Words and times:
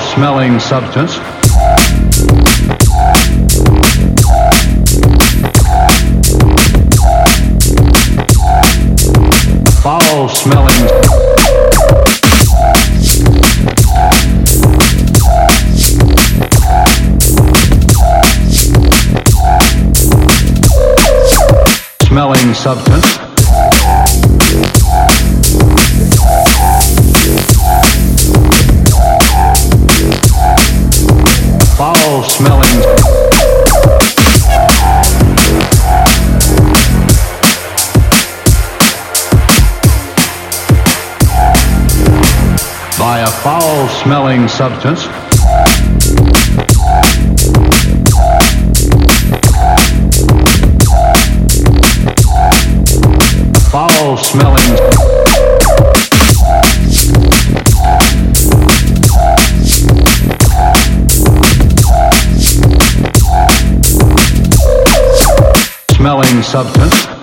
smelling 0.00 0.58
substance. 0.58 1.16
Foul 9.82 10.28
smelling. 10.28 10.88
Smelling 22.08 22.54
substance. 22.54 23.25
Smelling. 32.36 32.82
By 42.98 43.20
a 43.20 43.30
foul 43.42 43.88
smelling 43.88 44.48
substance. 44.48 45.06
Foul 53.70 54.16
smelling. 54.18 55.15
Smelling 66.06 66.40
substance. 66.40 67.15